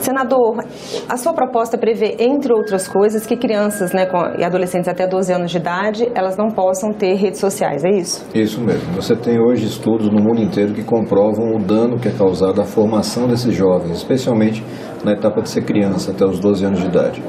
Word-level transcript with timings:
Senador, 0.00 0.64
a 1.08 1.16
sua 1.16 1.32
proposta 1.32 1.76
prevê, 1.76 2.16
entre 2.18 2.52
outras 2.52 2.88
coisas, 2.88 3.26
que 3.26 3.36
crianças 3.36 3.92
né, 3.92 4.08
e 4.38 4.44
adolescentes 4.44 4.88
até 4.88 5.06
12 5.06 5.32
anos 5.32 5.50
de 5.50 5.58
idade, 5.58 6.10
elas 6.14 6.36
não 6.36 6.48
possam 6.48 6.92
ter 6.92 7.14
redes 7.14 7.38
sociais, 7.38 7.84
é 7.84 7.90
isso? 7.90 8.26
Isso 8.34 8.60
mesmo. 8.60 8.92
Você 8.94 9.14
tem 9.14 9.40
hoje 9.40 9.66
estudos 9.66 10.08
no 10.10 10.20
mundo 10.20 10.40
inteiro 10.40 10.72
que 10.72 10.82
comprovam 10.82 11.54
o 11.54 11.58
dano 11.58 11.98
que 11.98 12.08
é 12.08 12.12
causado 12.12 12.60
à 12.60 12.64
formação 12.64 13.28
desses 13.28 13.54
jovens, 13.54 13.98
especialmente 13.98 14.64
na 15.04 15.12
etapa 15.12 15.42
de 15.42 15.48
ser 15.48 15.62
criança, 15.62 16.10
até 16.10 16.24
os 16.24 16.38
12 16.38 16.64
anos 16.64 16.80
de 16.80 16.86
idade. 16.86 17.22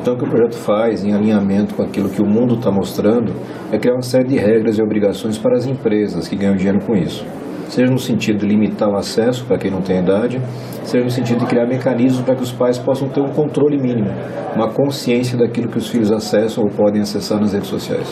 Então, 0.00 0.14
o 0.14 0.16
que 0.16 0.24
o 0.24 0.28
projeto 0.28 0.56
faz, 0.56 1.04
em 1.04 1.12
alinhamento 1.12 1.74
com 1.74 1.82
aquilo 1.82 2.08
que 2.08 2.22
o 2.22 2.26
mundo 2.26 2.54
está 2.54 2.70
mostrando, 2.70 3.34
é 3.70 3.78
criar 3.78 3.94
uma 3.94 4.02
série 4.02 4.28
de 4.28 4.36
regras 4.36 4.78
e 4.78 4.82
obrigações 4.82 5.36
para 5.36 5.56
as 5.56 5.66
empresas 5.66 6.26
que 6.26 6.36
ganham 6.36 6.56
dinheiro 6.56 6.78
com 6.86 6.94
isso 6.94 7.24
seja 7.70 7.90
no 7.90 7.98
sentido 7.98 8.40
de 8.40 8.46
limitar 8.46 8.88
o 8.88 8.96
acesso 8.96 9.44
para 9.46 9.56
quem 9.56 9.70
não 9.70 9.80
tem 9.80 10.00
idade, 10.00 10.40
seja 10.84 11.04
no 11.04 11.10
sentido 11.10 11.38
de 11.38 11.46
criar 11.46 11.66
mecanismos 11.66 12.22
para 12.22 12.34
que 12.34 12.42
os 12.42 12.52
pais 12.52 12.78
possam 12.78 13.08
ter 13.08 13.20
um 13.20 13.30
controle 13.30 13.80
mínimo, 13.80 14.10
uma 14.54 14.68
consciência 14.68 15.38
daquilo 15.38 15.68
que 15.68 15.78
os 15.78 15.88
filhos 15.88 16.10
acessam 16.10 16.64
ou 16.64 16.70
podem 16.70 17.00
acessar 17.00 17.40
nas 17.40 17.52
redes 17.52 17.68
sociais. 17.68 18.08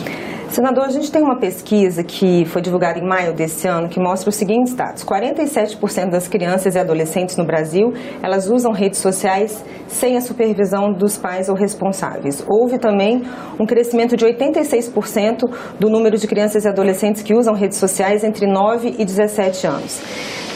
Senador, 0.49 0.85
a 0.85 0.89
gente 0.89 1.13
tem 1.13 1.23
uma 1.23 1.39
pesquisa 1.39 2.03
que 2.03 2.47
foi 2.47 2.63
divulgada 2.63 2.99
em 2.99 3.07
maio 3.07 3.35
desse 3.35 3.69
ano 3.69 3.87
que 3.87 4.01
mostra 4.01 4.31
os 4.31 4.37
seguintes 4.37 4.75
dados: 4.75 5.05
47% 5.05 6.11
das 6.11 6.27
crianças 6.27 6.75
e 6.75 6.79
adolescentes 6.79 7.37
no 7.37 7.45
Brasil, 7.45 7.93
elas 8.23 8.49
usam 8.49 8.73
redes 8.73 8.99
sociais 8.99 9.63
sem 9.87 10.17
a 10.17 10.23
supervisão 10.23 10.93
dos 10.93 11.19
pais 11.19 11.51
ou 11.51 11.55
responsáveis. 11.55 12.43
Houve 12.49 12.79
também 12.79 13.23
um 13.61 13.67
crescimento 13.67 14.17
de 14.17 14.25
86% 14.25 15.43
do 15.79 15.91
número 15.91 16.17
de 16.17 16.27
crianças 16.27 16.65
e 16.65 16.69
adolescentes 16.69 17.23
que 17.23 17.35
usam 17.35 17.55
redes 17.55 17.77
sociais 17.77 18.25
entre 18.25 18.47
9 18.47 18.97
e 18.99 19.05
17 19.05 19.67
anos. 19.67 20.01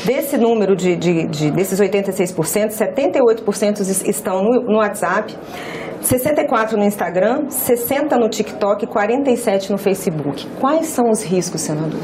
Desse 0.07 0.39
número 0.39 0.75
de, 0.75 0.97
de, 0.97 1.27
de 1.29 1.51
desses 1.51 1.79
86%, 1.79 2.71
78% 2.71 4.09
estão 4.09 4.43
no, 4.43 4.63
no 4.63 4.79
WhatsApp. 4.79 5.37
64 6.03 6.77
no 6.77 6.85
Instagram, 6.85 7.49
60 7.49 8.19
no 8.19 8.29
TikTok, 8.29 8.87
47 8.87 9.71
no 9.71 9.79
Facebook. 9.79 10.47
Quais 10.61 10.87
são 10.87 11.09
os 11.09 11.23
riscos, 11.23 11.61
senador? 11.61 12.01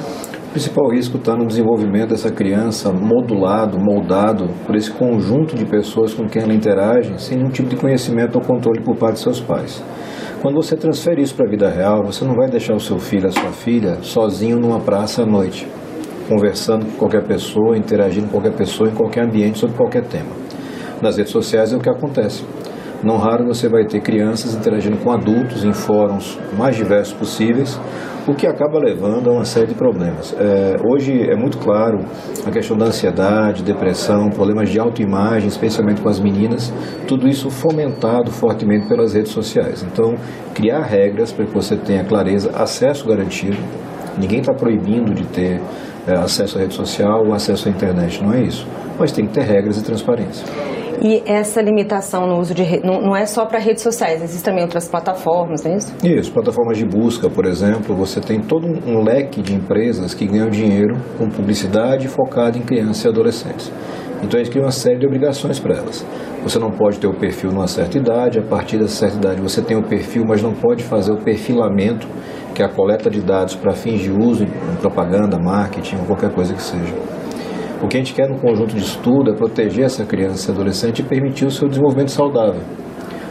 O 0.46 0.50
principal 0.50 0.88
risco 0.88 1.18
está 1.18 1.34
no 1.34 1.46
desenvolvimento 1.46 2.10
dessa 2.10 2.30
criança 2.30 2.92
modulado, 2.92 3.78
moldado 3.78 4.48
por 4.64 4.76
esse 4.76 4.90
conjunto 4.90 5.56
de 5.56 5.66
pessoas 5.66 6.14
com 6.14 6.26
quem 6.26 6.42
ela 6.42 6.54
interage 6.54 7.20
sem 7.20 7.36
nenhum 7.36 7.50
tipo 7.50 7.68
de 7.68 7.76
conhecimento 7.76 8.36
ou 8.36 8.40
controle 8.40 8.80
por 8.82 8.96
parte 8.96 9.14
de 9.14 9.20
seus 9.20 9.40
pais. 9.40 9.82
Quando 10.40 10.54
você 10.54 10.76
transfere 10.76 11.20
isso 11.20 11.34
para 11.34 11.46
a 11.46 11.50
vida 11.50 11.68
real, 11.68 12.04
você 12.04 12.24
não 12.24 12.34
vai 12.34 12.48
deixar 12.48 12.74
o 12.74 12.80
seu 12.80 12.98
filho, 12.98 13.26
a 13.26 13.32
sua 13.32 13.50
filha, 13.50 13.98
sozinho 14.02 14.58
numa 14.58 14.78
praça 14.78 15.24
à 15.24 15.26
noite, 15.26 15.66
conversando 16.28 16.86
com 16.86 16.92
qualquer 16.92 17.24
pessoa, 17.24 17.76
interagindo 17.76 18.26
com 18.26 18.40
qualquer 18.40 18.56
pessoa, 18.56 18.88
em 18.88 18.94
qualquer 18.94 19.24
ambiente, 19.24 19.58
sobre 19.58 19.76
qualquer 19.76 20.04
tema. 20.04 20.30
Nas 21.02 21.16
redes 21.16 21.32
sociais 21.32 21.72
é 21.72 21.76
o 21.76 21.80
que 21.80 21.90
acontece. 21.90 22.44
Não 23.02 23.16
raro 23.16 23.46
você 23.46 23.68
vai 23.68 23.84
ter 23.84 24.00
crianças 24.00 24.54
interagindo 24.54 24.96
com 24.96 25.12
adultos 25.12 25.64
em 25.64 25.72
fóruns 25.72 26.36
mais 26.56 26.74
diversos 26.74 27.14
possíveis, 27.14 27.80
o 28.26 28.34
que 28.34 28.44
acaba 28.44 28.78
levando 28.78 29.30
a 29.30 29.32
uma 29.32 29.44
série 29.44 29.68
de 29.68 29.74
problemas. 29.74 30.34
É, 30.38 30.76
hoje 30.84 31.30
é 31.30 31.36
muito 31.36 31.58
claro 31.58 32.00
a 32.44 32.50
questão 32.50 32.76
da 32.76 32.86
ansiedade, 32.86 33.62
depressão, 33.62 34.28
problemas 34.30 34.68
de 34.68 34.80
autoimagem, 34.80 35.48
especialmente 35.48 36.02
com 36.02 36.08
as 36.08 36.18
meninas, 36.18 36.72
tudo 37.06 37.28
isso 37.28 37.48
fomentado 37.50 38.32
fortemente 38.32 38.88
pelas 38.88 39.14
redes 39.14 39.30
sociais. 39.30 39.86
Então, 39.90 40.16
criar 40.52 40.82
regras 40.82 41.32
para 41.32 41.46
que 41.46 41.54
você 41.54 41.76
tenha 41.76 42.04
clareza, 42.04 42.50
acesso 42.54 43.06
garantido, 43.06 43.56
ninguém 44.18 44.40
está 44.40 44.52
proibindo 44.52 45.14
de 45.14 45.24
ter 45.24 45.60
é, 46.06 46.14
acesso 46.14 46.58
à 46.58 46.62
rede 46.62 46.74
social 46.74 47.24
ou 47.24 47.32
acesso 47.32 47.68
à 47.68 47.70
internet, 47.70 48.22
não 48.22 48.34
é 48.34 48.42
isso. 48.42 48.66
Mas 48.98 49.12
tem 49.12 49.24
que 49.24 49.32
ter 49.32 49.44
regras 49.44 49.78
e 49.78 49.84
transparência. 49.84 50.44
E 51.02 51.22
essa 51.26 51.60
limitação 51.60 52.26
no 52.26 52.38
uso 52.38 52.54
de 52.54 52.62
re... 52.62 52.80
não, 52.84 53.00
não 53.00 53.16
é 53.16 53.26
só 53.26 53.46
para 53.46 53.58
redes 53.58 53.82
sociais, 53.82 54.22
existem 54.22 54.52
também 54.52 54.62
outras 54.62 54.88
plataformas, 54.88 55.62
não 55.62 55.72
é 55.72 55.76
isso? 55.76 55.94
Isso, 56.04 56.32
plataformas 56.32 56.78
de 56.78 56.84
busca, 56.84 57.28
por 57.28 57.44
exemplo, 57.46 57.94
você 57.94 58.20
tem 58.20 58.40
todo 58.40 58.66
um 58.66 59.02
leque 59.02 59.40
de 59.42 59.54
empresas 59.54 60.14
que 60.14 60.26
ganham 60.26 60.48
dinheiro 60.48 60.96
com 61.16 61.28
publicidade 61.28 62.08
focada 62.08 62.58
em 62.58 62.62
crianças 62.62 63.04
e 63.04 63.08
adolescentes. 63.08 63.72
Então 64.22 64.38
a 64.40 64.42
gente 64.42 64.50
cria 64.50 64.64
uma 64.64 64.72
série 64.72 64.98
de 64.98 65.06
obrigações 65.06 65.60
para 65.60 65.76
elas. 65.76 66.04
Você 66.42 66.58
não 66.58 66.70
pode 66.70 66.98
ter 66.98 67.06
o 67.06 67.14
perfil 67.14 67.52
numa 67.52 67.68
certa 67.68 67.98
idade, 67.98 68.38
a 68.38 68.42
partir 68.42 68.78
dessa 68.78 68.96
certa 68.96 69.16
idade 69.16 69.40
você 69.40 69.62
tem 69.62 69.76
o 69.76 69.82
perfil, 69.82 70.24
mas 70.26 70.42
não 70.42 70.52
pode 70.52 70.82
fazer 70.82 71.12
o 71.12 71.16
perfilamento, 71.16 72.08
que 72.54 72.62
é 72.62 72.66
a 72.66 72.68
coleta 72.68 73.08
de 73.08 73.20
dados 73.20 73.54
para 73.54 73.72
fins 73.74 74.00
de 74.00 74.10
uso 74.10 74.44
propaganda, 74.80 75.38
marketing 75.38 75.96
ou 75.96 76.06
qualquer 76.06 76.32
coisa 76.32 76.54
que 76.54 76.62
seja. 76.62 76.94
O 77.80 77.86
que 77.86 77.96
a 77.96 78.00
gente 78.00 78.12
quer 78.12 78.28
no 78.28 78.38
conjunto 78.40 78.74
de 78.74 78.82
estudo 78.82 79.30
é 79.30 79.34
proteger 79.36 79.84
essa 79.84 80.04
criança 80.04 80.50
e 80.50 80.54
adolescente 80.54 80.98
e 81.00 81.04
permitir 81.04 81.46
o 81.46 81.50
seu 81.50 81.68
desenvolvimento 81.68 82.10
saudável. 82.10 82.60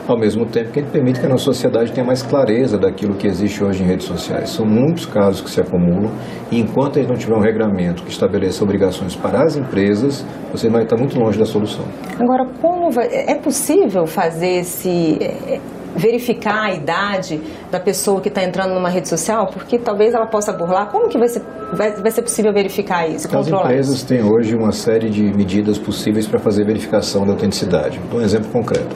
Ao 0.08 0.18
mesmo 0.18 0.46
tempo 0.46 0.72
que 0.72 0.80
a 0.80 0.82
gente 0.82 0.92
permite 0.92 1.20
que 1.20 1.26
a 1.26 1.30
nossa 1.30 1.44
sociedade 1.44 1.92
tenha 1.92 2.08
mais 2.08 2.24
clareza 2.24 2.78
daquilo 2.78 3.16
que 3.16 3.28
existe 3.28 3.62
hoje 3.62 3.84
em 3.84 3.86
redes 3.86 4.08
sociais. 4.08 4.52
São 4.52 4.66
muitos 4.66 5.06
casos 5.06 5.42
que 5.42 5.50
se 5.50 5.60
acumulam 5.60 6.14
e 6.50 6.62
enquanto 6.62 6.98
a 6.98 7.02
gente 7.02 7.10
não 7.10 7.18
tiver 7.18 7.36
um 7.36 7.42
regramento 7.42 8.04
que 8.04 8.10
estabeleça 8.10 8.64
obrigações 8.64 9.18
para 9.18 9.44
as 9.44 9.58
empresas, 9.58 10.26
você 10.50 10.70
vai 10.70 10.84
estar 10.84 10.96
muito 10.96 11.20
longe 11.20 11.38
da 11.38 11.46
solução. 11.46 11.84
Agora, 12.18 12.46
como 12.62 12.90
vai, 12.90 13.08
é 13.12 13.36
possível 13.36 14.08
fazer 14.08 14.60
esse 14.60 15.18
é, 15.22 15.60
verificar 15.96 16.66
a 16.66 16.74
idade 16.74 17.42
da 17.72 17.80
pessoa 17.80 18.22
que 18.22 18.30
está 18.30 18.44
entrando 18.44 18.74
numa 18.74 18.90
rede 18.90 19.08
social, 19.08 19.48
porque 19.48 19.78
talvez 19.78 20.14
ela 20.14 20.28
possa 20.28 20.54
burlar. 20.54 20.90
Como 20.92 21.08
que 21.10 21.18
vai 21.18 21.28
ser, 21.28 21.42
vai, 21.74 21.92
vai 21.94 22.12
ser 22.12 22.22
possível 22.22 22.54
verificar 22.54 23.08
isso, 23.08 23.28
As 23.36 23.48
empresas 23.48 23.96
isso? 23.96 24.08
têm 24.08 24.24
hoje 24.24 24.56
uma 24.56 24.72
série 24.72 25.10
de 25.10 25.24
medidas 25.24 25.78
possíveis 25.78 26.28
para 26.28 26.40
fazer 26.40 26.66
verificação 26.66 27.26
da 27.26 27.34
autenticidade. 27.34 28.00
um 28.14 28.22
exemplo 28.22 28.50
concreto. 28.52 28.96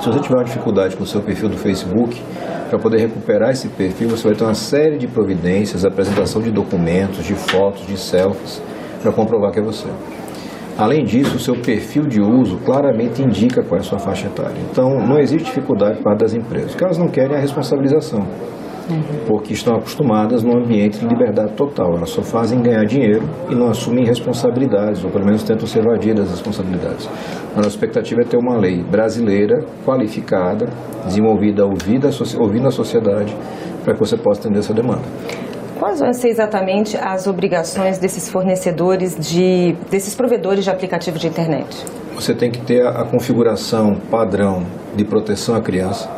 Se 0.00 0.08
você 0.08 0.20
tiver 0.20 0.34
uma 0.34 0.44
dificuldade 0.44 0.96
com 0.96 1.04
o 1.04 1.06
seu 1.06 1.20
perfil 1.22 1.48
do 1.48 1.56
Facebook, 1.56 2.20
para 2.68 2.78
poder 2.78 2.98
recuperar 2.98 3.50
esse 3.50 3.68
perfil, 3.68 4.08
você 4.08 4.26
vai 4.28 4.34
ter 4.34 4.42
uma 4.44 4.54
série 4.54 4.96
de 4.96 5.06
providências, 5.06 5.84
apresentação 5.84 6.40
de 6.40 6.50
documentos, 6.50 7.24
de 7.24 7.34
fotos, 7.34 7.86
de 7.86 7.96
selfies, 7.96 8.60
para 9.02 9.12
comprovar 9.12 9.52
que 9.52 9.60
é 9.60 9.62
você. 9.62 9.86
Além 10.78 11.04
disso, 11.04 11.36
o 11.36 11.38
seu 11.38 11.54
perfil 11.54 12.04
de 12.06 12.20
uso 12.20 12.56
claramente 12.64 13.22
indica 13.22 13.62
qual 13.62 13.78
é 13.78 13.80
a 13.80 13.84
sua 13.84 13.98
faixa 13.98 14.26
etária. 14.26 14.56
Então, 14.70 14.88
não 15.06 15.18
existe 15.18 15.44
dificuldade 15.44 16.02
para 16.02 16.16
das 16.16 16.34
empresas. 16.34 16.74
O 16.74 16.76
que 16.76 16.84
elas 16.84 16.98
não 16.98 17.08
querem 17.08 17.34
é 17.34 17.38
a 17.38 17.40
responsabilização, 17.40 18.20
uhum. 18.20 19.02
porque 19.26 19.52
estão 19.52 19.76
acostumadas 19.76 20.42
num 20.42 20.56
ambiente 20.56 20.98
de 20.98 21.06
liberdade 21.06 21.52
total. 21.52 21.94
Elas 21.96 22.10
só 22.10 22.22
fazem 22.22 22.60
ganhar 22.62 22.84
dinheiro 22.84 23.22
e 23.50 23.54
não 23.54 23.68
assumem 23.68 24.04
responsabilidades, 24.04 25.04
ou 25.04 25.10
pelo 25.10 25.26
menos 25.26 25.42
tentam 25.42 25.66
se 25.66 25.78
evadir 25.78 26.14
das 26.14 26.30
responsabilidades. 26.30 27.08
A 27.52 27.56
nossa 27.56 27.68
expectativa 27.68 28.22
é 28.22 28.24
ter 28.24 28.38
uma 28.38 28.56
lei 28.56 28.82
brasileira, 28.82 29.62
qualificada, 29.84 30.68
desenvolvida 31.04 31.64
ouvindo 31.66 32.06
a 32.06 32.70
sociedade, 32.70 33.36
para 33.84 33.94
que 33.94 34.00
você 34.00 34.16
possa 34.16 34.40
atender 34.40 34.60
essa 34.60 34.72
demanda. 34.72 35.02
Quais 35.82 35.98
vão 35.98 36.12
ser 36.12 36.28
exatamente 36.28 36.96
as 36.96 37.26
obrigações 37.26 37.98
desses 37.98 38.28
fornecedores, 38.28 39.16
de, 39.18 39.72
desses 39.90 40.14
provedores 40.14 40.62
de 40.62 40.70
aplicativo 40.70 41.18
de 41.18 41.26
internet? 41.26 41.84
Você 42.14 42.32
tem 42.32 42.52
que 42.52 42.60
ter 42.60 42.86
a, 42.86 43.00
a 43.00 43.04
configuração 43.04 43.96
padrão 44.08 44.64
de 44.94 45.04
proteção 45.04 45.56
à 45.56 45.60
criança. 45.60 46.08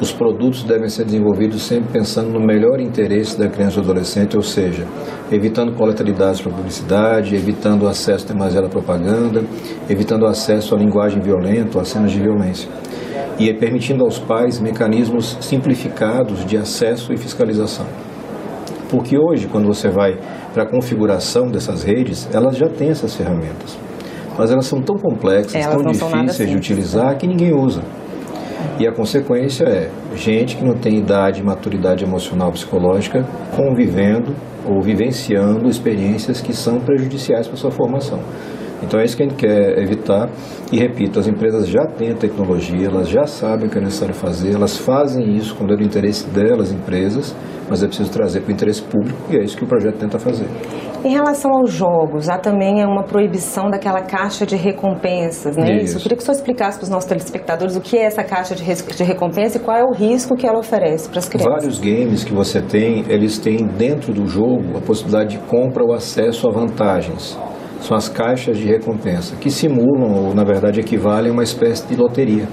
Os 0.00 0.10
produtos 0.10 0.64
devem 0.64 0.88
ser 0.88 1.04
desenvolvidos 1.04 1.60
sempre 1.60 1.92
pensando 1.92 2.30
no 2.30 2.40
melhor 2.40 2.80
interesse 2.80 3.38
da 3.38 3.50
criança 3.50 3.80
ou 3.80 3.84
adolescente, 3.84 4.34
ou 4.34 4.42
seja, 4.42 4.86
evitando 5.30 5.76
coleta 5.76 6.02
de 6.02 6.14
dados 6.14 6.40
para 6.40 6.50
publicidade, 6.50 7.36
evitando 7.36 7.86
acesso 7.86 8.26
demasiado 8.26 8.64
à 8.64 8.70
propaganda, 8.70 9.44
evitando 9.90 10.24
acesso 10.24 10.74
à 10.74 10.78
linguagem 10.78 11.20
violenta, 11.20 11.78
a 11.78 11.84
cenas 11.84 12.12
de 12.12 12.18
violência 12.18 12.66
e 13.38 13.52
permitindo 13.52 14.04
aos 14.04 14.18
pais 14.18 14.58
mecanismos 14.58 15.36
simplificados 15.42 16.46
de 16.46 16.56
acesso 16.56 17.12
e 17.12 17.18
fiscalização. 17.18 17.86
Porque 18.92 19.16
hoje, 19.18 19.48
quando 19.48 19.66
você 19.66 19.88
vai 19.88 20.18
para 20.52 20.64
a 20.64 20.66
configuração 20.66 21.48
dessas 21.48 21.82
redes, 21.82 22.28
elas 22.30 22.58
já 22.58 22.68
têm 22.68 22.90
essas 22.90 23.16
ferramentas. 23.16 23.78
Mas 24.38 24.52
elas 24.52 24.66
são 24.66 24.82
tão 24.82 24.96
complexas, 24.96 25.54
elas 25.54 25.82
tão 25.82 26.10
difíceis 26.10 26.50
de 26.50 26.54
utilizar 26.54 27.16
que 27.16 27.26
ninguém 27.26 27.54
usa. 27.54 27.80
E 28.78 28.86
a 28.86 28.92
consequência 28.92 29.64
é 29.64 29.90
gente 30.14 30.56
que 30.56 30.64
não 30.64 30.74
tem 30.74 30.98
idade 30.98 31.40
e 31.40 31.42
maturidade 31.42 32.04
emocional 32.04 32.52
psicológica 32.52 33.26
convivendo 33.56 34.34
ou 34.66 34.82
vivenciando 34.82 35.70
experiências 35.70 36.42
que 36.42 36.52
são 36.52 36.78
prejudiciais 36.78 37.46
para 37.46 37.54
a 37.54 37.58
sua 37.58 37.70
formação. 37.70 38.20
Então 38.82 38.98
é 39.00 39.04
isso 39.04 39.16
que 39.16 39.22
a 39.22 39.26
gente 39.26 39.38
quer 39.38 39.78
evitar. 39.78 40.28
E 40.70 40.78
repito, 40.78 41.18
as 41.18 41.26
empresas 41.26 41.68
já 41.68 41.86
têm 41.86 42.10
a 42.10 42.14
tecnologia, 42.14 42.86
elas 42.86 43.08
já 43.08 43.26
sabem 43.26 43.66
o 43.66 43.70
que 43.70 43.78
é 43.78 43.80
necessário 43.80 44.14
fazer, 44.14 44.54
elas 44.54 44.76
fazem 44.76 45.36
isso 45.36 45.54
quando 45.54 45.72
é 45.74 45.76
do 45.76 45.82
interesse 45.82 46.28
delas, 46.28 46.72
empresas, 46.72 47.34
mas 47.68 47.82
é 47.82 47.86
preciso 47.86 48.10
trazer 48.10 48.40
para 48.40 48.50
o 48.50 48.52
interesse 48.52 48.82
público 48.82 49.18
e 49.30 49.36
é 49.36 49.44
isso 49.44 49.56
que 49.56 49.64
o 49.64 49.66
projeto 49.66 49.98
tenta 49.98 50.18
fazer. 50.18 50.46
Em 51.04 51.10
relação 51.10 51.50
aos 51.50 51.72
jogos, 51.72 52.28
há 52.28 52.38
também 52.38 52.84
uma 52.84 53.02
proibição 53.02 53.68
daquela 53.68 54.02
caixa 54.02 54.46
de 54.46 54.54
recompensas, 54.54 55.56
né? 55.56 55.76
Isso. 55.76 55.84
isso. 55.84 55.98
Eu 55.98 56.02
queria 56.02 56.16
que 56.16 56.22
o 56.22 56.24
senhor 56.24 56.36
explicasse 56.36 56.78
para 56.78 56.84
os 56.84 56.90
nossos 56.90 57.08
telespectadores 57.08 57.76
o 57.76 57.80
que 57.80 57.98
é 57.98 58.04
essa 58.04 58.22
caixa 58.22 58.54
de, 58.54 58.62
de 58.62 59.02
recompensa 59.02 59.56
e 59.56 59.60
qual 59.60 59.76
é 59.76 59.82
o 59.82 59.92
risco 59.92 60.36
que 60.36 60.46
ela 60.46 60.60
oferece 60.60 61.08
para 61.08 61.18
as 61.18 61.28
crianças. 61.28 61.52
Vários 61.52 61.78
games 61.80 62.22
que 62.22 62.32
você 62.32 62.62
tem, 62.62 63.04
eles 63.08 63.36
têm 63.36 63.66
dentro 63.66 64.12
do 64.12 64.28
jogo 64.28 64.78
a 64.78 64.80
possibilidade 64.80 65.36
de 65.36 65.38
compra 65.46 65.82
ou 65.82 65.92
acesso 65.92 66.48
a 66.48 66.52
vantagens 66.52 67.36
são 67.82 67.96
as 67.96 68.08
caixas 68.08 68.56
de 68.56 68.64
recompensa, 68.64 69.36
que 69.36 69.50
simulam, 69.50 70.14
ou 70.14 70.34
na 70.34 70.44
verdade 70.44 70.80
equivalem 70.80 71.30
a 71.30 71.32
uma 71.32 71.42
espécie 71.42 71.86
de 71.86 71.96
loteria. 71.96 72.48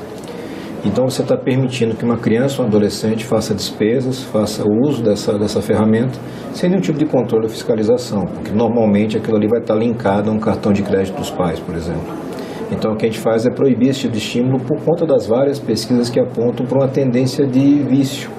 Então 0.83 1.07
você 1.09 1.21
está 1.21 1.37
permitindo 1.37 1.95
que 1.95 2.05
uma 2.05 2.17
criança 2.17 2.61
ou 2.61 2.65
um 2.65 2.69
adolescente 2.69 3.25
faça 3.25 3.53
despesas, 3.53 4.23
faça 4.23 4.63
uso 4.67 5.03
dessa, 5.03 5.37
dessa 5.37 5.61
ferramenta, 5.61 6.17
sem 6.53 6.69
nenhum 6.69 6.81
tipo 6.81 6.97
de 6.97 7.05
controle 7.05 7.45
ou 7.45 7.49
fiscalização, 7.49 8.21
porque 8.21 8.51
normalmente 8.51 9.17
aquilo 9.17 9.37
ali 9.37 9.47
vai 9.47 9.59
estar 9.59 9.75
linkado 9.75 10.31
a 10.31 10.33
um 10.33 10.39
cartão 10.39 10.71
de 10.71 10.81
crédito 10.81 11.17
dos 11.17 11.29
pais, 11.29 11.59
por 11.59 11.75
exemplo. 11.75 12.29
Então 12.71 12.93
o 12.93 12.95
que 12.95 13.05
a 13.05 13.09
gente 13.09 13.19
faz 13.19 13.45
é 13.45 13.51
proibir 13.51 13.89
esse 13.89 14.01
tipo 14.01 14.13
de 14.13 14.19
estímulo 14.19 14.59
por 14.59 14.79
conta 14.81 15.05
das 15.05 15.27
várias 15.27 15.59
pesquisas 15.59 16.09
que 16.09 16.19
apontam 16.19 16.65
para 16.65 16.79
uma 16.79 16.87
tendência 16.87 17.45
de 17.45 17.83
vício, 17.83 18.29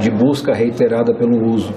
de 0.00 0.10
busca 0.10 0.52
reiterada 0.52 1.14
pelo 1.14 1.50
uso. 1.50 1.72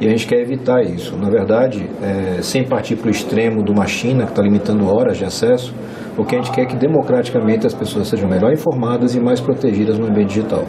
E 0.00 0.06
a 0.06 0.10
gente 0.10 0.26
quer 0.26 0.40
evitar 0.40 0.82
isso. 0.82 1.16
Na 1.16 1.30
verdade, 1.30 1.88
é, 2.02 2.42
sem 2.42 2.64
partir 2.64 2.96
para 2.96 3.08
o 3.08 3.10
extremo 3.10 3.64
de 3.64 3.70
uma 3.70 3.86
China 3.86 4.24
que 4.24 4.30
está 4.30 4.42
limitando 4.42 4.86
horas 4.86 5.16
de 5.16 5.24
acesso, 5.24 5.72
o 6.16 6.24
que 6.24 6.34
a 6.34 6.38
gente 6.38 6.50
quer 6.52 6.62
é 6.62 6.66
que 6.66 6.76
democraticamente 6.76 7.66
as 7.66 7.74
pessoas 7.74 8.08
sejam 8.08 8.28
melhor 8.28 8.52
informadas 8.52 9.14
e 9.14 9.20
mais 9.20 9.40
protegidas 9.40 9.98
no 9.98 10.06
ambiente 10.06 10.28
digital. 10.28 10.64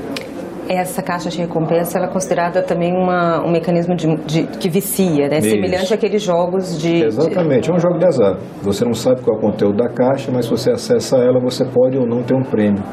Essa 0.68 1.02
caixa 1.02 1.30
de 1.30 1.38
recompensa 1.38 1.98
ela 1.98 2.08
é 2.08 2.12
considerada 2.12 2.64
também 2.64 2.92
uma, 2.92 3.46
um 3.46 3.52
mecanismo 3.52 3.96
de, 3.96 4.08
de, 4.26 4.44
que 4.58 4.68
vicia, 4.68 5.28
né? 5.28 5.40
semelhante 5.40 5.94
àqueles 5.94 6.24
jogos 6.24 6.80
de. 6.80 7.04
Exatamente, 7.04 7.66
de... 7.66 7.72
é 7.72 7.74
um 7.74 7.80
jogo 7.80 8.00
de 8.00 8.06
azar. 8.06 8.38
Você 8.64 8.84
não 8.84 8.94
sabe 8.94 9.22
qual 9.22 9.36
é 9.36 9.40
o 9.40 9.42
conteúdo 9.42 9.78
da 9.78 9.90
caixa, 9.90 10.32
mas 10.32 10.46
se 10.46 10.52
você 10.52 10.72
acessa 10.72 11.18
ela, 11.18 11.40
você 11.40 11.64
pode 11.66 11.98
ou 11.98 12.08
não 12.08 12.24
ter 12.24 12.36
um 12.36 12.44
prêmio. 12.44 12.84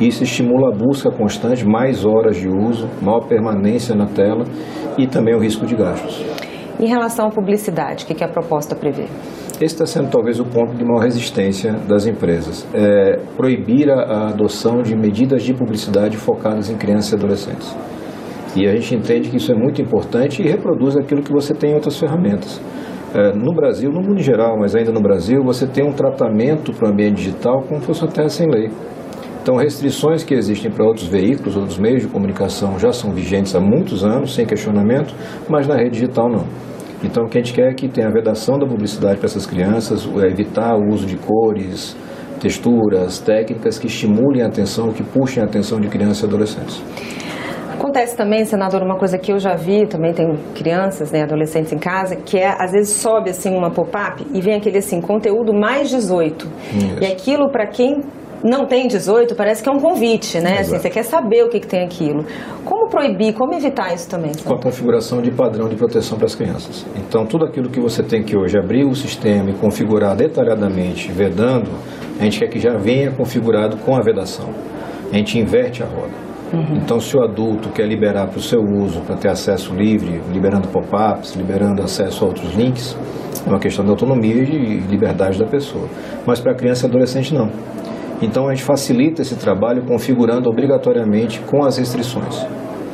Isso 0.00 0.22
estimula 0.22 0.72
a 0.72 0.76
busca 0.76 1.10
constante, 1.10 1.66
mais 1.66 2.06
horas 2.06 2.36
de 2.36 2.48
uso, 2.48 2.88
maior 3.02 3.26
permanência 3.26 3.94
na 3.94 4.06
tela 4.06 4.44
e 4.96 5.06
também 5.06 5.34
o 5.34 5.38
risco 5.38 5.66
de 5.66 5.74
gastos. 5.74 6.24
Em 6.80 6.86
relação 6.86 7.26
à 7.26 7.30
publicidade, 7.30 8.04
o 8.04 8.06
que, 8.06 8.14
que 8.14 8.24
a 8.24 8.28
proposta 8.28 8.76
prevê? 8.76 9.06
Esse 9.60 9.74
está 9.74 9.86
sendo 9.86 10.08
talvez 10.08 10.38
o 10.38 10.44
ponto 10.44 10.72
de 10.76 10.84
maior 10.84 11.02
resistência 11.02 11.72
das 11.72 12.06
empresas. 12.06 12.64
É 12.72 13.18
proibir 13.36 13.90
a 13.90 14.28
adoção 14.28 14.82
de 14.82 14.94
medidas 14.94 15.42
de 15.42 15.52
publicidade 15.52 16.16
focadas 16.16 16.70
em 16.70 16.76
crianças 16.76 17.10
e 17.10 17.14
adolescentes. 17.16 17.76
E 18.54 18.68
a 18.68 18.72
gente 18.76 18.94
entende 18.94 19.28
que 19.28 19.36
isso 19.36 19.50
é 19.50 19.56
muito 19.56 19.82
importante 19.82 20.42
e 20.42 20.48
reproduz 20.48 20.96
aquilo 20.96 21.22
que 21.22 21.32
você 21.32 21.52
tem 21.52 21.72
em 21.72 21.74
outras 21.74 21.98
ferramentas. 21.98 22.60
É, 23.12 23.32
no 23.32 23.52
Brasil, 23.52 23.90
no 23.90 24.00
mundo 24.00 24.20
em 24.20 24.22
geral, 24.22 24.56
mas 24.56 24.76
ainda 24.76 24.92
no 24.92 25.00
Brasil, 25.00 25.42
você 25.42 25.66
tem 25.66 25.84
um 25.84 25.92
tratamento 25.92 26.72
para 26.72 26.88
o 26.88 26.92
ambiente 26.92 27.16
digital 27.16 27.62
como 27.62 27.80
se 27.80 27.86
fosse 27.86 28.06
terra 28.08 28.28
sem 28.28 28.48
lei. 28.48 28.70
Então, 29.42 29.56
restrições 29.56 30.22
que 30.22 30.34
existem 30.34 30.70
para 30.70 30.84
outros 30.84 31.08
veículos, 31.08 31.56
outros 31.56 31.78
meios 31.78 32.02
de 32.02 32.08
comunicação 32.08 32.78
já 32.78 32.92
são 32.92 33.10
vigentes 33.10 33.56
há 33.56 33.60
muitos 33.60 34.04
anos, 34.04 34.34
sem 34.34 34.46
questionamento, 34.46 35.12
mas 35.48 35.66
na 35.66 35.74
rede 35.74 35.98
digital 35.98 36.28
não. 36.28 36.44
Então, 37.02 37.24
o 37.24 37.28
que 37.28 37.38
a 37.38 37.40
gente 37.42 37.54
quer 37.54 37.70
é 37.70 37.74
que 37.74 37.88
tenha 37.88 38.08
a 38.08 38.12
vedação 38.12 38.58
da 38.58 38.66
publicidade 38.66 39.16
para 39.18 39.26
essas 39.26 39.46
crianças, 39.46 40.08
é 40.20 40.26
evitar 40.26 40.74
o 40.76 40.88
uso 40.88 41.06
de 41.06 41.16
cores, 41.16 41.96
texturas, 42.40 43.18
técnicas 43.18 43.78
que 43.78 43.86
estimulem 43.86 44.42
a 44.42 44.46
atenção, 44.46 44.92
que 44.92 45.02
puxem 45.02 45.42
a 45.42 45.46
atenção 45.46 45.80
de 45.80 45.88
crianças 45.88 46.22
e 46.22 46.26
adolescentes. 46.26 46.82
Acontece 47.74 48.16
também, 48.16 48.44
senador, 48.44 48.82
uma 48.82 48.98
coisa 48.98 49.16
que 49.16 49.32
eu 49.32 49.38
já 49.38 49.54
vi, 49.54 49.86
também 49.86 50.12
tem 50.12 50.36
crianças, 50.54 51.12
né, 51.12 51.22
adolescentes 51.22 51.72
em 51.72 51.78
casa, 51.78 52.16
que 52.16 52.36
é, 52.36 52.48
às 52.48 52.72
vezes 52.72 52.96
sobe 52.96 53.30
assim 53.30 53.56
uma 53.56 53.70
pop-up 53.70 54.26
e 54.34 54.40
vem 54.40 54.56
aquele 54.56 54.78
assim, 54.78 55.00
conteúdo 55.00 55.54
mais 55.54 55.88
18. 55.88 56.46
Isso. 56.46 56.98
E 57.00 57.06
aquilo 57.06 57.50
para 57.50 57.68
quem 57.68 58.02
não 58.42 58.66
tem 58.66 58.86
18, 58.86 59.34
parece 59.34 59.62
que 59.62 59.68
é 59.68 59.72
um 59.72 59.80
convite, 59.80 60.40
né? 60.40 60.58
Assim, 60.60 60.78
você 60.78 60.90
quer 60.90 61.02
saber 61.02 61.44
o 61.44 61.48
que, 61.48 61.60
que 61.60 61.66
tem 61.66 61.84
aquilo. 61.84 62.24
Como 62.64 62.88
proibir, 62.88 63.34
como 63.34 63.54
evitar 63.54 63.94
isso 63.94 64.08
também? 64.08 64.32
Com 64.44 64.54
a 64.54 64.60
configuração 64.60 65.20
de 65.20 65.30
padrão 65.30 65.68
de 65.68 65.76
proteção 65.76 66.16
para 66.16 66.26
as 66.26 66.34
crianças. 66.34 66.86
Então, 66.96 67.26
tudo 67.26 67.44
aquilo 67.44 67.68
que 67.68 67.80
você 67.80 68.02
tem 68.02 68.22
que 68.22 68.36
hoje 68.36 68.58
abrir 68.58 68.84
o 68.84 68.94
sistema 68.94 69.50
e 69.50 69.54
configurar 69.54 70.16
detalhadamente, 70.16 71.10
vedando, 71.10 71.70
a 72.18 72.24
gente 72.24 72.38
quer 72.38 72.48
que 72.48 72.58
já 72.58 72.76
venha 72.76 73.12
configurado 73.12 73.76
com 73.78 73.96
a 73.96 74.00
vedação. 74.00 74.48
A 75.12 75.16
gente 75.16 75.38
inverte 75.38 75.82
a 75.82 75.86
roda. 75.86 76.28
Uhum. 76.52 76.76
Então, 76.76 76.98
se 76.98 77.16
o 77.16 77.22
adulto 77.22 77.68
quer 77.70 77.86
liberar 77.86 78.26
para 78.28 78.38
o 78.38 78.42
seu 78.42 78.60
uso, 78.60 79.00
para 79.02 79.16
ter 79.16 79.28
acesso 79.28 79.74
livre, 79.74 80.20
liberando 80.32 80.68
pop-ups, 80.68 81.34
liberando 81.34 81.82
acesso 81.82 82.24
a 82.24 82.28
outros 82.28 82.54
links, 82.54 82.96
é 83.46 83.48
uma 83.48 83.58
questão 83.58 83.84
de 83.84 83.90
autonomia 83.90 84.34
e 84.34 84.80
liberdade 84.80 85.38
da 85.38 85.46
pessoa. 85.46 85.86
Mas 86.26 86.40
para 86.40 86.54
criança 86.54 86.86
e 86.86 86.88
adolescente, 86.88 87.34
não. 87.34 87.50
Então 88.20 88.48
a 88.48 88.54
gente 88.54 88.64
facilita 88.64 89.22
esse 89.22 89.36
trabalho 89.36 89.84
configurando 89.84 90.48
obrigatoriamente 90.48 91.40
com 91.40 91.64
as 91.64 91.78
restrições. 91.78 92.44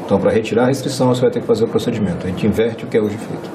Então, 0.05 0.19
para 0.19 0.31
retirar 0.31 0.65
a 0.65 0.67
restrição, 0.67 1.09
você 1.09 1.23
vai 1.23 1.31
ter 1.31 1.41
que 1.41 1.47
fazer 1.47 1.65
o 1.65 1.69
procedimento. 1.69 2.27
A 2.27 2.31
gente 2.31 2.47
inverte 2.47 2.85
o 2.85 2.89
que 2.89 2.97
é 2.97 3.01
hoje 3.01 3.17
feito. 3.17 3.54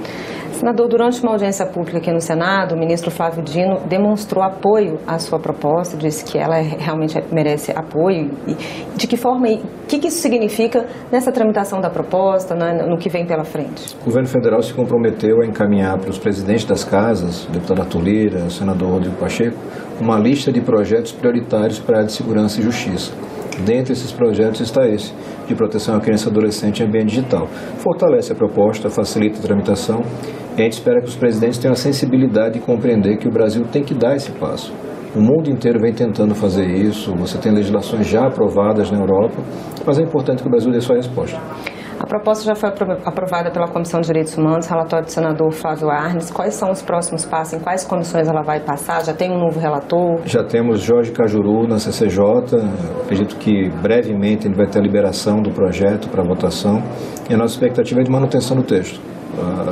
Senador, 0.59 0.89
durante 0.89 1.23
uma 1.23 1.31
audiência 1.31 1.65
pública 1.65 1.99
aqui 1.99 2.11
no 2.11 2.19
Senado, 2.19 2.75
o 2.75 2.77
ministro 2.77 3.09
Flávio 3.09 3.41
Dino 3.41 3.79
demonstrou 3.87 4.43
apoio 4.43 4.99
à 5.07 5.17
sua 5.17 5.39
proposta, 5.39 5.95
disse 5.95 6.25
que 6.25 6.37
ela 6.37 6.57
realmente 6.57 7.17
merece 7.31 7.71
apoio. 7.71 8.29
E 8.45 8.57
de 8.97 9.07
que 9.07 9.15
forma 9.15 9.47
e 9.47 9.55
o 9.55 9.87
que, 9.87 10.05
isso 10.05 10.21
significa 10.21 10.85
nessa 11.09 11.31
tramitação 11.31 11.79
da 11.79 11.89
proposta, 11.89 12.55
né, 12.55 12.85
no 12.85 12.97
que 12.97 13.07
vem 13.07 13.25
pela 13.25 13.45
frente? 13.45 13.95
O 14.01 14.05
governo 14.05 14.27
federal 14.27 14.61
se 14.61 14.73
comprometeu 14.73 15.41
a 15.41 15.45
encaminhar 15.45 15.97
para 15.97 16.09
os 16.09 16.17
presidentes 16.17 16.65
das 16.65 16.83
casas, 16.83 17.47
Atulira, 17.81 18.39
o 18.43 18.51
senador 18.51 18.89
Rodrigo 18.89 19.15
Pacheco, 19.15 19.57
uma 20.01 20.19
lista 20.19 20.51
de 20.51 20.59
projetos 20.59 21.13
prioritários 21.13 21.79
para 21.79 21.95
a 21.95 21.97
área 21.99 22.07
de 22.07 22.13
segurança 22.13 22.59
e 22.59 22.63
justiça. 22.63 23.13
Dentre 23.65 23.93
esses 23.93 24.11
projetos 24.11 24.61
está 24.61 24.87
esse, 24.87 25.13
de 25.47 25.55
proteção 25.55 25.95
à 25.95 25.99
criança 25.99 26.27
e 26.27 26.31
adolescente 26.31 26.81
em 26.81 26.85
ambiente 26.85 27.09
digital. 27.09 27.47
Fortalece 27.77 28.31
a 28.31 28.35
proposta, 28.35 28.89
facilita 28.89 29.39
a 29.39 29.41
tramitação 29.41 30.01
e 30.57 30.61
a 30.61 30.63
gente 30.63 30.73
espera 30.73 31.01
que 31.01 31.07
os 31.07 31.15
presidentes 31.15 31.57
tenham 31.57 31.73
a 31.73 31.75
sensibilidade 31.75 32.55
de 32.55 32.59
compreender 32.59 33.17
que 33.17 33.27
o 33.27 33.31
Brasil 33.31 33.63
tem 33.71 33.83
que 33.83 33.93
dar 33.93 34.15
esse 34.15 34.31
passo. 34.31 34.73
O 35.15 35.19
mundo 35.19 35.49
inteiro 35.49 35.79
vem 35.79 35.91
tentando 35.91 36.35
fazer 36.35 36.67
isso, 36.67 37.15
você 37.15 37.37
tem 37.39 37.51
legislações 37.51 38.07
já 38.07 38.27
aprovadas 38.27 38.91
na 38.91 38.99
Europa, 38.99 39.41
mas 39.85 39.97
é 39.97 40.03
importante 40.03 40.43
que 40.43 40.47
o 40.47 40.51
Brasil 40.51 40.71
dê 40.71 40.79
sua 40.79 40.97
resposta. 40.97 41.39
A 41.99 42.05
proposta 42.05 42.45
já 42.45 42.55
foi 42.55 42.69
aprovada 43.05 43.51
pela 43.51 43.67
Comissão 43.67 43.99
de 43.99 44.07
Direitos 44.07 44.37
Humanos, 44.37 44.67
relatório 44.67 45.05
do 45.05 45.11
senador 45.11 45.51
Flávio 45.51 45.89
Arnes. 45.89 46.31
Quais 46.31 46.53
são 46.53 46.71
os 46.71 46.81
próximos 46.81 47.25
passos? 47.25 47.53
Em 47.53 47.59
quais 47.59 47.83
comissões 47.83 48.27
ela 48.27 48.41
vai 48.41 48.61
passar? 48.61 49.03
Já 49.03 49.13
tem 49.13 49.29
um 49.29 49.37
novo 49.37 49.59
relator? 49.59 50.21
Já 50.25 50.43
temos 50.43 50.79
Jorge 50.79 51.11
Cajuru 51.11 51.67
na 51.67 51.77
CCJ. 51.77 52.23
Acredito 53.03 53.35
que 53.35 53.69
brevemente 53.81 54.47
ele 54.47 54.55
vai 54.55 54.65
ter 54.65 54.79
a 54.79 54.81
liberação 54.81 55.41
do 55.41 55.51
projeto 55.51 56.07
para 56.09 56.23
votação. 56.23 56.81
E 57.29 57.33
a 57.33 57.37
nossa 57.37 57.55
expectativa 57.55 57.99
é 57.99 58.03
de 58.03 58.11
manutenção 58.11 58.55
do 58.55 58.63
texto 58.63 59.01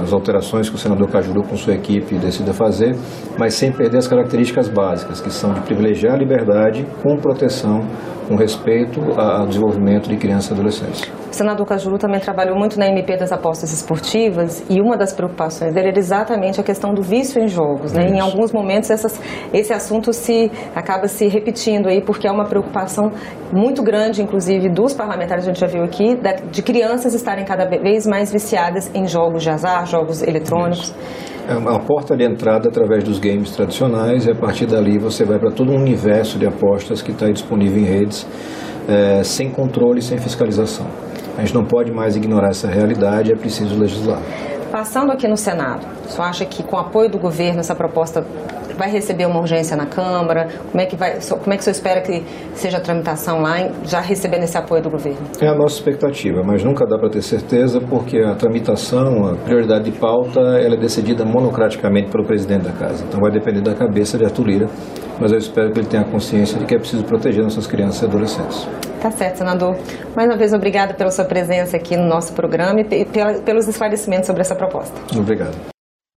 as 0.02 0.14
alterações 0.14 0.70
que 0.70 0.76
o 0.76 0.78
senador 0.78 1.10
Cajuru 1.10 1.44
com 1.44 1.58
sua 1.58 1.74
equipe 1.74 2.18
decida 2.18 2.54
fazer, 2.54 2.96
mas 3.38 3.54
sem 3.54 3.72
perder 3.72 3.98
as 3.98 4.08
características 4.08 4.70
básicas, 4.70 5.20
que 5.20 5.30
são 5.30 5.54
de 5.54 5.62
privilegiar 5.62 6.14
a 6.14 6.18
liberdade 6.18 6.86
com 7.02 7.18
proteção, 7.18 7.82
com 8.28 8.36
respeito 8.36 9.02
ao 9.20 9.48
desenvolvimento 9.48 10.08
de 10.08 10.16
crianças 10.16 10.52
e 10.52 10.54
adolescentes. 10.54 11.27
O 11.38 11.46
senador 11.46 11.68
Cajuru 11.68 12.00
também 12.00 12.20
trabalhou 12.20 12.58
muito 12.58 12.80
na 12.80 12.88
MP 12.88 13.16
das 13.16 13.32
apostas 13.32 13.72
esportivas 13.72 14.66
e 14.68 14.82
uma 14.82 14.98
das 14.98 15.14
preocupações 15.14 15.72
dele 15.72 15.90
era 15.90 16.00
exatamente 16.00 16.60
a 16.60 16.64
questão 16.64 16.96
do 16.96 17.04
vício 17.04 17.40
em 17.40 17.48
jogos. 17.48 17.94
Né? 17.94 18.08
Em 18.08 18.20
alguns 18.20 18.52
momentos 18.52 18.90
essas, 18.90 19.22
esse 19.54 19.72
assunto 19.72 20.12
se 20.12 20.52
acaba 20.76 21.08
se 21.08 21.28
repetindo 21.28 21.90
aí 21.90 22.02
porque 22.02 22.28
é 22.28 22.32
uma 22.32 22.46
preocupação 22.46 23.12
muito 23.54 23.84
grande, 23.84 24.24
inclusive 24.24 24.68
dos 24.68 24.96
parlamentares, 24.96 25.44
a 25.44 25.50
gente 25.50 25.60
já 25.60 25.68
viu 25.68 25.84
aqui, 25.84 26.18
de 26.50 26.64
crianças 26.64 27.14
estarem 27.14 27.46
cada 27.46 27.66
vez 27.68 28.08
mais 28.08 28.32
viciadas 28.32 28.90
em 28.96 29.06
jogos 29.06 29.44
de 29.44 29.52
azar, 29.52 29.86
jogos 29.86 30.24
eletrônicos. 30.24 30.92
É 31.48 31.54
uma 31.54 31.80
porta 31.80 32.18
de 32.18 32.26
entrada 32.26 32.68
através 32.68 33.04
dos 33.04 33.20
games 33.20 33.52
tradicionais 33.52 34.26
e 34.26 34.32
a 34.32 34.36
partir 34.36 34.66
dali 34.66 34.98
você 34.98 35.24
vai 35.24 35.38
para 35.38 35.52
todo 35.52 35.72
um 35.72 35.76
universo 35.76 36.40
de 36.40 36.48
apostas 36.48 37.04
que 37.04 37.12
está 37.12 37.30
disponível 37.30 37.78
em 37.78 37.86
redes 37.86 38.26
é, 38.88 39.22
sem 39.22 39.52
controle, 39.52 40.02
sem 40.02 40.18
fiscalização. 40.18 40.88
A 41.38 41.42
gente 41.42 41.54
não 41.54 41.64
pode 41.64 41.92
mais 41.92 42.16
ignorar 42.16 42.50
essa 42.50 42.68
realidade, 42.68 43.32
é 43.32 43.36
preciso 43.36 43.78
legislar. 43.80 44.20
Passando 44.72 45.12
aqui 45.12 45.28
no 45.28 45.38
Senado, 45.38 45.86
você 46.04 46.20
acha 46.20 46.46
que 46.46 46.64
com 46.64 46.76
o 46.76 46.80
apoio 46.80 47.10
do 47.10 47.20
governo 47.20 47.60
essa 47.60 47.76
proposta 47.76 48.26
vai 48.76 48.90
receber 48.90 49.26
uma 49.26 49.40
urgência 49.40 49.78
na 49.78 49.86
Câmara? 49.86 50.48
Como 50.72 50.82
é 50.82 50.86
que 50.86 50.96
vai, 50.96 51.20
como 51.20 51.54
é 51.54 51.58
que 51.58 51.64
você 51.64 51.72
espera 51.72 52.02
que 52.02 52.24
seja 52.54 52.78
a 52.78 52.80
tramitação 52.80 53.42
lá, 53.42 53.70
já 53.84 54.02
recebendo 54.02 54.44
esse 54.44 54.58
apoio 54.58 54.82
do 54.82 54.90
governo? 54.90 55.20
É 55.40 55.48
a 55.48 55.56
nossa 55.56 55.76
expectativa, 55.76 56.42
mas 56.44 56.64
nunca 56.64 56.86
dá 56.86 56.98
para 56.98 57.10
ter 57.10 57.22
certeza 57.22 57.80
porque 57.80 58.20
a 58.20 58.36
tramitação, 58.36 59.28
a 59.28 59.36
prioridade 59.36 59.92
de 59.92 59.98
pauta, 59.98 60.40
ela 60.40 60.76
é 60.76 60.78
decidida 60.78 61.24
monocraticamente 61.24 62.10
pelo 62.10 62.26
presidente 62.26 62.64
da 62.64 62.72
casa. 62.72 63.04
Então 63.08 63.20
vai 63.20 63.32
depender 63.32 63.62
da 63.62 63.76
cabeça 63.76 64.18
de 64.18 64.26
Arthur 64.26 64.46
Lira, 64.46 64.68
mas 65.20 65.32
eu 65.32 65.38
espero 65.38 65.72
que 65.72 65.80
ele 65.80 65.88
tenha 65.88 66.04
consciência 66.04 66.60
de 66.60 66.66
que 66.66 66.76
é 66.76 66.80
preciso 66.80 67.04
proteger 67.04 67.44
nossas 67.44 67.68
crianças 67.68 68.02
e 68.02 68.06
adolescentes. 68.06 68.68
Tá 69.02 69.12
certo, 69.12 69.38
senador. 69.38 69.78
Mais 70.16 70.28
uma 70.30 70.38
vez, 70.38 70.54
obrigada 70.54 70.94
pela 70.94 71.12
sua 71.12 71.26
presença 71.26 71.78
aqui 71.78 71.96
no 71.96 72.06
nosso 72.06 72.34
programa 72.34 72.82
e 72.82 73.06
pelos 73.46 73.68
esclarecimentos 73.68 74.26
sobre 74.28 74.42
essa 74.42 74.56
proposta. 74.56 74.94
Obrigado. 75.16 75.77